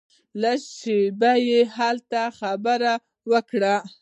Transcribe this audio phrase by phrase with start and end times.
[0.41, 1.31] لږه شېبه
[1.75, 2.93] هلته خبرې
[3.31, 3.75] وکړې.